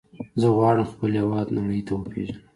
[0.39, 2.43] زه غواړم خپل هېواد نړۍ ته وپیژنم.